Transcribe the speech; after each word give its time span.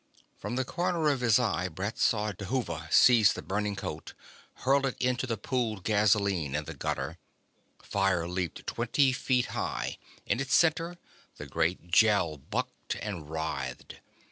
From 0.35 0.55
the 0.55 0.65
corner 0.65 1.09
of 1.09 1.19
his 1.21 1.37
eye, 1.37 1.67
Brett 1.67 1.99
saw 1.99 2.31
Dhuva 2.31 2.91
seize 2.91 3.33
the 3.33 3.43
burning 3.43 3.75
coat, 3.75 4.15
hurl 4.65 4.87
it 4.87 4.97
into 4.99 5.27
the 5.27 5.37
pooled 5.37 5.83
gasoline 5.83 6.55
in 6.55 6.63
the 6.63 6.73
gutter. 6.73 7.19
Fire 7.83 8.27
leaped 8.27 8.65
twenty 8.65 9.11
feet 9.13 9.45
high; 9.53 9.99
in 10.25 10.39
its 10.39 10.55
center 10.55 10.97
the 11.37 11.45
great 11.45 11.91
Gel 11.91 12.37
bucked 12.37 12.95
and 12.99 13.29
writhed. 13.29 13.97